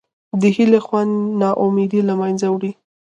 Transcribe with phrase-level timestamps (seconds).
[0.41, 2.71] د هیلې خوند نا امیدي له منځه وړي.